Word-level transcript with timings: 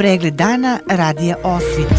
Pregled 0.00 0.34
dana 0.34 0.78
radija 0.88 1.36
Osvit. 1.44 1.92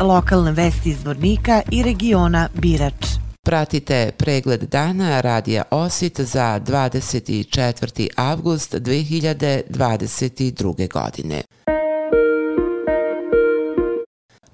Lokalne 0.00 0.52
vesti 0.52 0.90
iz 0.90 1.04
Vornika 1.04 1.62
i 1.70 1.82
regiona 1.82 2.48
Birač. 2.54 3.06
Pratite 3.42 4.10
pregled 4.18 4.62
dana 4.62 5.20
radija 5.20 5.62
Osvit 5.70 6.20
za 6.20 6.60
24. 6.66 8.08
avgust 8.16 8.74
2022. 8.74 10.92
godine. 10.92 11.42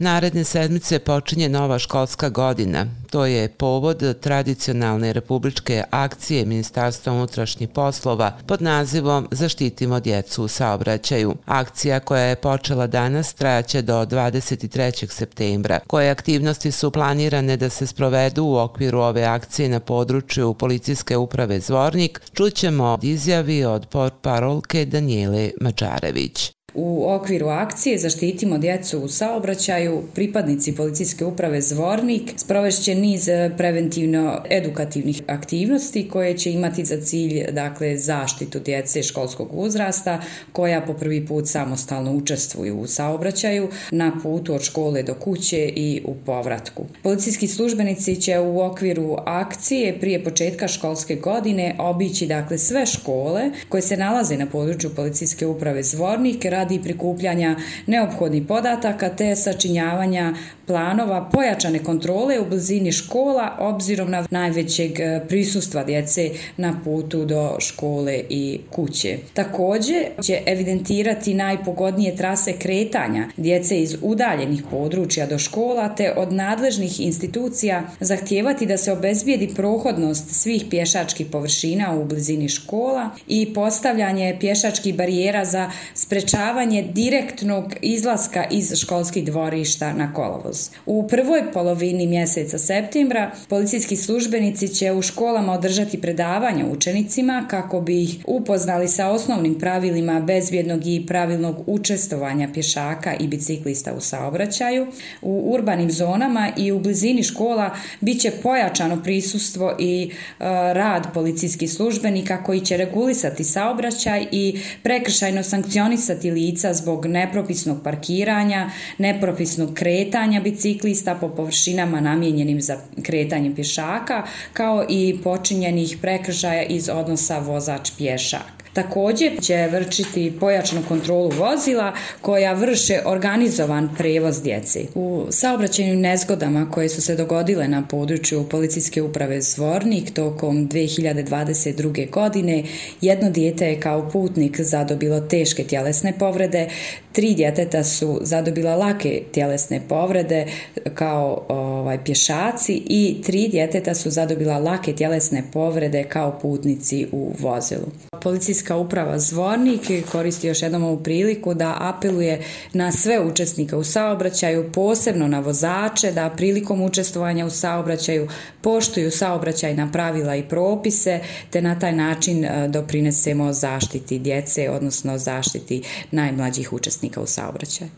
Naredne 0.00 0.44
sedmice 0.44 0.98
počinje 0.98 1.48
nova 1.48 1.78
školska 1.78 2.28
godina. 2.28 2.86
To 3.10 3.26
je 3.26 3.48
povod 3.48 4.20
tradicionalne 4.20 5.12
republičke 5.12 5.84
akcije 5.90 6.44
Ministarstva 6.44 7.12
unutrašnjih 7.12 7.68
poslova 7.68 8.32
pod 8.46 8.62
nazivom 8.62 9.28
Zaštitimo 9.30 10.00
djecu 10.00 10.44
u 10.44 10.48
saobraćaju. 10.48 11.34
Akcija 11.46 12.00
koja 12.00 12.22
je 12.22 12.36
počela 12.36 12.86
danas 12.86 13.34
trajaće 13.34 13.82
do 13.82 14.06
23. 14.06 15.10
septembra. 15.10 15.80
Koje 15.86 16.10
aktivnosti 16.10 16.72
su 16.72 16.90
planirane 16.90 17.56
da 17.56 17.70
se 17.70 17.86
sprovedu 17.86 18.44
u 18.44 18.56
okviru 18.56 19.00
ove 19.00 19.24
akcije 19.24 19.68
na 19.68 19.80
području 19.80 20.54
Policijske 20.54 21.16
uprave 21.16 21.60
Zvornik, 21.60 22.20
čućemo 22.32 22.84
od 22.84 23.04
izjavi 23.04 23.64
od 23.64 23.86
portparolke 23.86 24.84
Danijele 24.84 25.50
Mačarević. 25.60 26.57
U 26.80 27.10
okviru 27.10 27.46
akcije 27.46 27.98
Zaštitimo 27.98 28.58
djecu 28.58 29.00
u 29.00 29.08
saobraćaju 29.08 30.02
pripadnici 30.14 30.74
policijske 30.74 31.24
uprave 31.24 31.60
Zvornik 31.60 32.32
sprovešće 32.36 32.94
niz 32.94 33.28
preventivno-edukativnih 33.58 35.22
aktivnosti 35.26 36.08
koje 36.08 36.38
će 36.38 36.52
imati 36.52 36.84
za 36.84 37.00
cilj 37.00 37.50
dakle, 37.52 37.96
zaštitu 37.96 38.58
djece 38.58 39.02
školskog 39.02 39.48
uzrasta 39.52 40.20
koja 40.52 40.80
po 40.80 40.94
prvi 40.94 41.26
put 41.26 41.48
samostalno 41.48 42.12
učestvuju 42.12 42.80
u 42.80 42.86
saobraćaju 42.86 43.68
na 43.90 44.12
putu 44.22 44.54
od 44.54 44.62
škole 44.62 45.02
do 45.02 45.14
kuće 45.14 45.72
i 45.76 46.02
u 46.04 46.14
povratku. 46.14 46.84
Policijski 47.02 47.46
službenici 47.46 48.20
će 48.20 48.38
u 48.38 48.60
okviru 48.60 49.16
akcije 49.26 50.00
prije 50.00 50.24
početka 50.24 50.68
školske 50.68 51.14
godine 51.14 51.76
obići 51.78 52.26
dakle 52.26 52.58
sve 52.58 52.86
škole 52.86 53.50
koje 53.68 53.82
se 53.82 53.96
nalaze 53.96 54.36
na 54.36 54.46
području 54.46 54.90
policijske 54.94 55.46
uprave 55.46 55.82
Zvornik 55.82 56.44
radi 56.44 56.67
prikupljanja 56.82 57.56
neophodnih 57.86 58.42
podataka 58.48 59.08
te 59.08 59.36
sačinjavanja 59.36 60.34
planova 60.68 61.28
pojačane 61.32 61.78
kontrole 61.78 62.40
u 62.40 62.46
blizini 62.48 62.92
škola 62.92 63.56
obzirom 63.58 64.10
na 64.10 64.26
najvećeg 64.30 65.00
e, 65.00 65.20
prisustva 65.28 65.84
djece 65.84 66.30
na 66.56 66.80
putu 66.84 67.24
do 67.24 67.56
škole 67.58 68.20
i 68.28 68.60
kuće. 68.70 69.18
Također 69.34 70.06
će 70.22 70.42
evidentirati 70.46 71.34
najpogodnije 71.34 72.16
trase 72.16 72.52
kretanja 72.52 73.28
djece 73.36 73.80
iz 73.80 73.96
udaljenih 74.02 74.62
područja 74.70 75.26
do 75.26 75.38
škola 75.38 75.88
te 75.94 76.12
od 76.16 76.32
nadležnih 76.32 77.00
institucija 77.00 77.82
zahtijevati 78.00 78.66
da 78.66 78.76
se 78.76 78.92
obezbijedi 78.92 79.54
prohodnost 79.56 80.30
svih 80.30 80.64
pješačkih 80.70 81.26
površina 81.26 81.94
u 81.94 82.04
blizini 82.04 82.48
škola 82.48 83.10
i 83.28 83.54
postavljanje 83.54 84.36
pješačkih 84.40 84.94
barijera 84.94 85.44
za 85.44 85.70
sprečavanje 85.94 86.47
direktnog 86.92 87.74
izlaska 87.82 88.44
iz 88.50 88.72
školskih 88.76 89.24
dvorišta 89.24 89.92
na 89.92 90.12
kolovoz. 90.12 90.70
U 90.86 91.08
prvoj 91.08 91.52
polovini 91.52 92.06
mjeseca 92.06 92.58
septembra 92.58 93.30
policijski 93.48 93.96
službenici 93.96 94.68
će 94.68 94.92
u 94.92 95.02
školama 95.02 95.52
održati 95.52 96.00
predavanja 96.00 96.66
učenicima 96.66 97.46
kako 97.50 97.80
bi 97.80 98.02
ih 98.02 98.24
upoznali 98.26 98.88
sa 98.88 99.08
osnovnim 99.08 99.58
pravilima 99.58 100.20
bezbjednog 100.20 100.86
i 100.86 101.06
pravilnog 101.06 101.56
učestovanja 101.66 102.48
pješaka 102.54 103.14
i 103.20 103.28
biciklista 103.28 103.94
u 103.94 104.00
saobraćaju. 104.00 104.86
U 105.22 105.52
urbanim 105.54 105.90
zonama 105.90 106.52
i 106.56 106.72
u 106.72 106.80
blizini 106.80 107.22
škola 107.22 107.70
bit 108.00 108.20
će 108.20 108.30
pojačano 108.30 109.02
prisustvo 109.02 109.76
i 109.78 110.10
e, 110.10 110.44
rad 110.74 111.06
policijskih 111.14 111.72
službenika 111.72 112.42
koji 112.44 112.60
će 112.60 112.76
regulisati 112.76 113.44
saobraćaj 113.44 114.26
i 114.32 114.60
prekršajno 114.82 115.42
sankcionisati 115.42 116.30
lica 116.38 116.74
zbog 116.74 117.06
nepropisnog 117.06 117.82
parkiranja, 117.84 118.70
nepropisnog 118.98 119.74
kretanja 119.74 120.40
biciklista 120.40 121.14
po 121.14 121.28
površinama 121.28 122.00
namijenjenim 122.00 122.60
za 122.60 122.76
kretanje 123.02 123.54
pješaka, 123.54 124.26
kao 124.52 124.84
i 124.88 125.18
počinjenih 125.24 125.98
prekršaja 126.00 126.62
iz 126.62 126.88
odnosa 126.88 127.38
vozač-pješak. 127.38 128.67
Također 128.82 129.32
će 129.42 129.68
vršiti 129.72 130.32
pojačnu 130.40 130.82
kontrolu 130.88 131.30
vozila 131.38 131.92
koja 132.20 132.52
vrše 132.52 133.00
organizovan 133.04 133.88
prevoz 133.98 134.42
djece. 134.42 134.80
U 134.94 135.26
saobraćajnim 135.30 136.00
nezgodama 136.00 136.70
koje 136.70 136.88
su 136.88 137.02
se 137.02 137.16
dogodile 137.16 137.68
na 137.68 137.86
području 137.90 138.48
policijske 138.50 139.02
uprave 139.02 139.40
Zvornik 139.40 140.14
tokom 140.14 140.68
2022. 140.68 142.10
godine 142.10 142.64
jedno 143.00 143.30
dijete 143.30 143.66
je 143.66 143.80
kao 143.80 144.10
putnik 144.10 144.60
zadobilo 144.60 145.20
teške 145.20 145.64
tjelesne 145.64 146.12
povrede, 146.18 146.68
tri 147.12 147.34
djeteta 147.34 147.84
su 147.84 148.18
zadobila 148.22 148.76
lake 148.76 149.22
tjelesne 149.32 149.80
povrede 149.88 150.46
kao 150.94 151.46
ovaj, 151.88 152.04
pješaci 152.04 152.82
i 152.86 153.22
tri 153.22 153.48
djeteta 153.48 153.94
su 153.94 154.10
zadobila 154.10 154.58
lake 154.58 154.92
tjelesne 154.92 155.42
povrede 155.52 156.04
kao 156.04 156.38
putnici 156.42 157.06
u 157.12 157.32
vozilu. 157.38 157.86
Policijska 158.22 158.76
uprava 158.76 159.18
Zvornik 159.18 159.80
koristi 160.12 160.46
još 160.46 160.62
jednom 160.62 160.84
ovu 160.84 161.02
priliku 161.02 161.54
da 161.54 161.76
apeluje 161.80 162.42
na 162.72 162.92
sve 162.92 163.20
učesnike 163.20 163.76
u 163.76 163.84
saobraćaju, 163.84 164.72
posebno 164.72 165.28
na 165.28 165.40
vozače, 165.40 166.12
da 166.12 166.30
prilikom 166.36 166.82
učestvovanja 166.82 167.46
u 167.46 167.50
saobraćaju 167.50 168.28
poštuju 168.60 169.10
saobraćajna 169.10 169.88
pravila 169.92 170.36
i 170.36 170.48
propise, 170.48 171.20
te 171.50 171.62
na 171.62 171.78
taj 171.78 171.92
način 171.92 172.44
e, 172.44 172.68
doprinesemo 172.68 173.52
zaštiti 173.52 174.18
djece, 174.18 174.70
odnosno 174.70 175.18
zaštiti 175.18 175.82
najmlađih 176.10 176.72
učesnika 176.72 177.20
u 177.20 177.26
saobraćaju. 177.26 177.90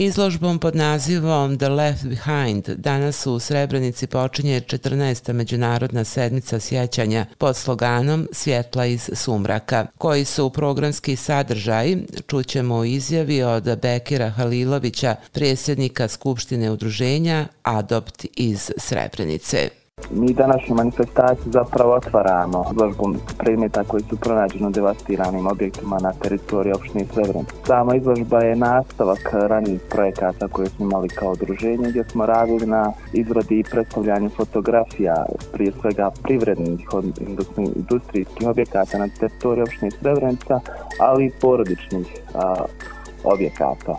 Izložbom 0.00 0.58
pod 0.58 0.76
nazivom 0.76 1.58
The 1.58 1.68
Left 1.68 2.04
Behind 2.04 2.68
danas 2.68 3.26
u 3.26 3.38
Srebrenici 3.38 4.06
počinje 4.06 4.60
14. 4.60 5.32
međunarodna 5.32 6.04
sedmica 6.04 6.60
sjećanja 6.60 7.26
pod 7.38 7.56
sloganom 7.56 8.28
Svjetla 8.32 8.86
iz 8.86 9.10
sumraka, 9.12 9.86
koji 9.98 10.24
su 10.24 10.50
programski 10.50 11.16
sadržaj, 11.16 11.96
čućemo 12.26 12.76
u 12.76 12.84
izjavi 12.84 13.42
od 13.42 13.78
Bekira 13.82 14.30
Halilovića, 14.30 15.16
predsjednika 15.32 16.08
Skupštine 16.08 16.70
udruženja 16.70 17.46
Adopt 17.62 18.26
iz 18.36 18.70
Srebrenice. 18.76 19.79
Mi 20.10 20.32
današnju 20.34 20.74
manifestaciju 20.74 21.52
zapravo 21.52 21.94
otvaramo 21.94 22.64
izložbu 22.72 23.14
predmeta 23.38 23.84
koji 23.84 24.02
su 24.02 24.16
pronađeni 24.16 24.66
u 24.66 24.70
devastiranim 24.70 25.46
objektima 25.46 25.98
na 25.98 26.12
teritoriji 26.12 26.72
opštine 26.72 27.04
Srebren. 27.14 27.44
Sama 27.66 27.96
izložba 27.96 28.38
je 28.38 28.56
nastavak 28.56 29.18
ranijih 29.32 29.80
projekata 29.90 30.48
koje 30.48 30.68
smo 30.68 30.84
imali 30.84 31.08
kao 31.08 31.32
udruženje 31.32 31.88
gdje 31.90 32.04
smo 32.04 32.26
radili 32.26 32.66
na 32.66 32.92
izradi 33.12 33.58
i 33.58 33.64
predstavljanju 33.70 34.30
fotografija 34.36 35.26
prije 35.52 35.72
svega 35.80 36.10
privrednih 36.22 36.80
industrijskih 37.76 38.48
objekata 38.48 38.98
na 38.98 39.08
teritoriji 39.20 39.62
opštine 39.62 39.90
Srebrenica, 39.90 40.60
ali 41.00 41.26
i 41.26 41.32
porodičnih 41.40 42.06
objekata. 43.24 43.96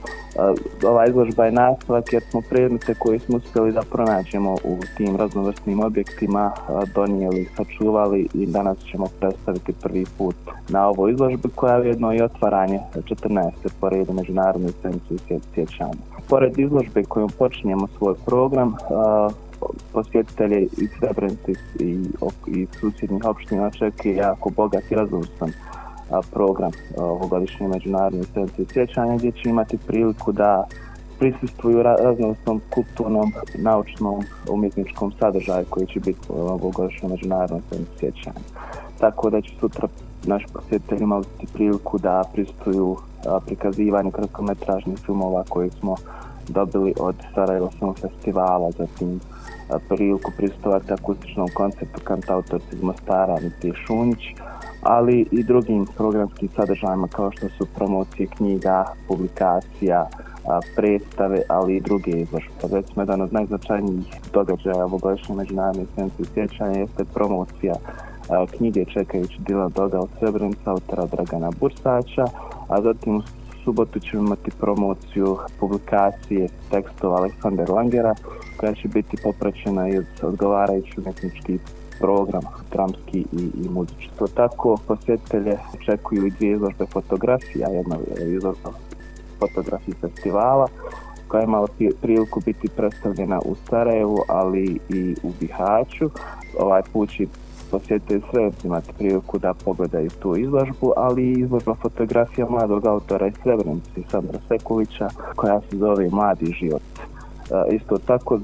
Ova 0.86 1.08
izložba 1.08 1.46
je 1.46 1.52
nastavak 1.52 2.14
jer 2.14 2.24
smo 2.30 2.42
predmete 2.50 2.94
koje 2.94 3.20
smo 3.20 3.38
uspjeli 3.38 3.72
da 3.72 3.82
pronađemo 3.92 4.54
u 4.54 4.78
tim 4.98 5.16
raznovrstnim 5.16 5.80
objektima 5.80 6.52
donijeli, 6.96 7.50
sačuvali 7.58 8.28
i 8.34 8.46
danas 8.46 8.78
ćemo 8.92 9.08
predstaviti 9.20 9.74
prvi 9.82 10.06
put 10.18 10.36
na 10.70 10.88
ovoj 10.88 11.12
izložbi 11.12 11.50
koja 11.56 11.76
je 11.76 11.88
jedno 11.88 12.14
i 12.14 12.22
otvaranje 12.22 12.80
14. 12.96 13.52
po 13.80 13.90
redu 13.90 14.14
Međunarodne 14.14 14.70
sedmice 14.82 15.40
sjećanja. 15.56 15.94
Pored 16.30 16.60
izložbe 16.60 17.04
kojom 17.04 17.30
počinjemo 17.30 17.88
svoj 17.98 18.16
program, 18.26 18.76
posjetitelje 19.94 20.62
iz 20.62 20.90
Srebrenice 21.00 21.52
i, 21.80 21.98
i 22.48 22.68
susjednih 22.80 23.26
opština 23.26 23.68
očekuje 23.68 24.16
jako 24.16 24.50
bogat 24.50 24.92
i 24.92 24.96
razvrsan 24.96 25.52
program 26.32 26.72
ovogodišnje 26.98 27.68
međunarodne 27.68 28.24
sedmice 28.24 28.74
sjećanja 28.74 29.16
gdje 29.18 29.32
će 29.32 29.50
imati 29.50 29.78
priliku 29.78 30.32
da 30.32 30.64
prisustuju 31.20 31.84
raznovrsnom 31.84 32.62
kulturnom, 32.70 33.34
naučnom, 33.58 34.24
umjetničkom 34.50 35.12
sadržaju 35.20 35.66
koji 35.70 35.88
će 35.88 36.00
biti 36.00 36.28
ovogodišnje 36.30 37.10
međunarodne 37.10 37.62
sedmice 37.70 37.92
sjećanja. 38.00 38.46
Tako 39.00 39.30
da 39.30 39.42
će 39.42 39.52
sutra 39.60 39.88
naši 40.26 40.46
posjetitelji 40.54 41.04
imati 41.04 41.48
priliku 41.54 41.98
da 41.98 42.24
prisustuju 42.34 42.98
prikazivanju 43.46 44.12
kratkometražnih 44.12 44.98
filmova 45.06 45.44
koji 45.50 45.70
smo 45.70 45.96
dobili 46.48 46.94
od 47.00 47.16
Sarajevo 47.34 47.70
Film 47.80 47.94
festivala, 47.94 48.72
zatim 48.72 49.20
priliku 49.90 50.32
prisustovati 50.38 50.94
akustičnom 50.94 51.48
konceptu 51.54 52.02
kantautorci 52.04 52.76
iz 52.76 52.84
Mostara, 52.84 53.40
Niti 53.40 53.72
Šunjić, 53.86 54.20
ali 54.82 55.28
i 55.32 55.44
drugim 55.44 55.86
programskim 55.98 56.50
sadržajima 56.56 57.08
kao 57.08 57.32
što 57.32 57.50
su 57.50 57.66
promocije 57.76 58.28
knjiga, 58.28 58.86
publikacija, 59.08 60.08
predstave, 60.76 61.42
ali 61.50 61.76
i 61.76 61.82
druge 61.82 62.12
izložbe. 62.12 62.52
Recimo, 62.72 63.02
jedan 63.02 63.22
od 63.22 63.34
najznačajnijih 63.34 64.06
događaja 64.34 64.86
ovogodišnje 64.86 65.36
međunarodne 65.36 65.86
sjednice 65.96 66.34
sjećanja 66.34 66.80
jeste 66.80 67.04
promocija 67.14 67.74
knjige 68.58 68.86
Čekajući 68.86 69.42
Dila 69.48 69.70
Doga 69.70 70.00
od 70.00 70.10
Srebrenica, 70.20 70.72
autora 70.72 71.06
Dragana 71.06 71.52
Bursača, 71.60 72.26
a 72.68 72.82
zatim 72.82 73.16
u 73.16 73.22
subotu 73.64 74.00
ćemo 74.00 74.24
imati 74.24 74.52
promociju 74.60 75.38
publikacije 75.60 76.48
tekstova 76.72 77.18
Aleksandar 77.18 77.70
Langera, 77.70 78.16
koja 78.58 78.74
će 78.74 78.88
biti 78.88 79.18
popraćena 79.24 79.90
iz 79.90 80.04
odgovarajući 80.22 80.94
umjetnički 80.98 81.58
program 82.02 82.42
dramski 82.72 83.20
i, 83.32 83.50
i 83.66 83.70
muzički. 83.70 84.10
To 84.20 84.28
tako 84.28 84.78
posjetitelje 84.88 85.58
očekuju 85.74 86.28
i 86.28 86.32
dvije 86.32 86.54
izložbe 86.54 86.86
fotografija, 86.86 87.68
jedna 87.68 87.96
je 87.96 88.36
izložba 88.36 88.70
fotografiji 89.40 89.96
festivala 90.02 90.68
koja 91.28 91.42
je 91.42 91.46
imala 91.46 91.68
priliku 92.02 92.42
biti 92.46 92.68
predstavljena 92.68 93.40
u 93.46 93.56
Sarajevu, 93.70 94.18
ali 94.28 94.80
i 94.90 95.16
u 95.24 95.32
Bihaću. 95.40 96.10
Ovaj 96.60 96.82
put 96.94 97.10
će 97.10 97.26
posjetitelji 97.72 98.22
sve 98.32 98.52
imati 98.64 98.94
priliku 98.98 99.40
da 99.40 99.54
pogledaju 99.54 100.10
tu 100.10 100.36
izložbu, 100.36 100.94
ali 100.98 101.24
i 101.24 101.40
izložba 101.40 101.76
fotografija 101.76 102.48
mladog 102.50 102.86
autora 102.86 103.28
iz 103.28 103.34
Srebrenice, 103.44 104.02
Sandra 104.12 104.40
Sekulića, 104.48 105.10
koja 105.36 105.62
se 105.62 105.78
zove 105.78 106.10
Mladi 106.10 106.46
život. 106.46 106.82
E, 107.00 107.76
isto 107.76 107.98
tako 107.98 108.38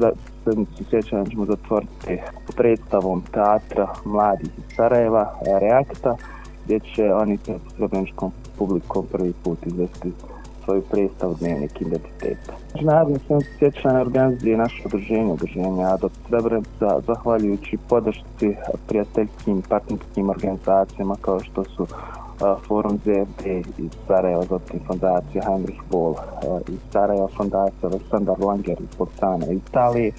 sedmicu 0.48 0.84
sjećanja 0.90 1.26
ćemo 1.26 1.46
zatvoriti 1.46 2.20
predstavom 2.56 3.24
teatra 3.32 3.88
mladih 4.06 4.50
iz 4.58 4.76
Sarajeva, 4.76 5.34
Reakta, 5.62 6.16
gdje 6.66 6.80
će 6.80 7.14
oni 7.14 7.38
sa 7.38 7.54
srebreničkom 7.76 8.32
publikom 8.58 9.06
prvi 9.12 9.34
put 9.44 9.66
izvesti 9.66 10.12
svoju 10.64 10.82
predstavu 10.92 11.36
dnevnik 11.40 11.82
identiteta. 11.82 12.54
Međunarodni 12.74 13.20
sjednicu 13.28 13.52
sjećanja 13.60 14.02
organizuje 14.02 14.58
naše 14.58 14.84
udruženje, 14.86 15.34
udruženje 15.34 15.86
Adop 15.86 16.12
Srebrenica, 16.30 17.00
zahvaljujući 17.08 17.78
podršci 17.90 18.56
prijateljskim 18.88 19.62
partnerskim 19.70 20.30
organizacijama 20.30 21.16
kao 21.22 21.40
što 21.40 21.64
su 21.64 21.88
Forum 22.68 22.98
ZFD 23.06 23.46
iz 23.78 23.92
Sarajeva, 24.08 24.44
zatim 24.50 24.80
fondacija 24.88 25.44
Heinrich 25.48 25.82
Boll 25.92 26.16
iz 26.68 26.80
Sarajeva, 26.92 27.28
fondacija 27.38 27.90
Aleksandar 27.90 28.36
Langer 28.40 28.78
iz 28.80 28.96
Bocana 28.98 29.46
Italije, 29.52 30.12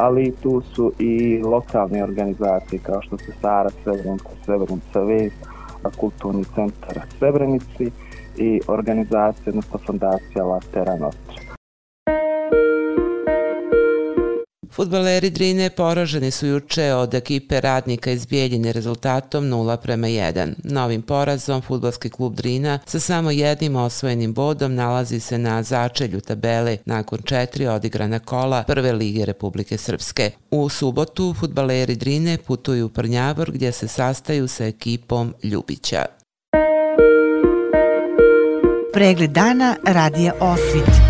ali 0.00 0.32
tu 0.42 0.62
su 0.74 0.92
i 0.98 1.42
lokalne 1.44 2.02
organizacije 2.04 2.80
kao 2.82 3.02
što 3.02 3.18
su 3.18 3.32
Sara 3.40 3.70
Srebrenica, 3.84 4.28
Srebrenica 4.44 5.00
Vez, 5.00 5.32
Kulturni 5.96 6.44
centar 6.54 7.00
Srebrenici 7.18 7.90
i 8.36 8.60
organizacija, 8.66 9.44
odnosno 9.46 9.78
fondacija 9.86 10.44
Latera 10.44 10.96
Nostra. 10.96 11.49
Futbaleri 14.72 15.30
Drine 15.30 15.70
poraženi 15.70 16.30
su 16.30 16.46
juče 16.46 16.94
od 16.94 17.14
ekipe 17.14 17.60
radnika 17.60 18.10
iz 18.10 18.26
Bijeljine 18.26 18.72
rezultatom 18.72 19.44
0 19.44 19.76
prema 19.76 20.06
1. 20.06 20.54
Novim 20.64 21.02
porazom 21.02 21.62
futbalski 21.62 22.10
klub 22.10 22.34
Drina 22.34 22.78
sa 22.86 23.00
samo 23.00 23.30
jednim 23.30 23.76
osvojenim 23.76 24.34
bodom 24.34 24.74
nalazi 24.74 25.20
se 25.20 25.38
na 25.38 25.62
začelju 25.62 26.20
tabele 26.20 26.78
nakon 26.84 27.18
četiri 27.24 27.66
odigrana 27.66 28.18
kola 28.18 28.62
Prve 28.62 28.92
lige 28.92 29.24
Republike 29.24 29.78
Srpske. 29.78 30.30
U 30.50 30.68
subotu 30.68 31.34
futbaleri 31.40 31.96
Drine 31.96 32.38
putuju 32.46 32.86
u 32.86 32.88
Prnjavor 32.88 33.50
gdje 33.52 33.72
se 33.72 33.88
sastaju 33.88 34.48
sa 34.48 34.64
ekipom 34.64 35.34
Ljubića. 35.42 36.04
Pregled 38.92 39.30
dana 39.30 39.76
radija 39.86 40.32
Osvit. 40.40 41.09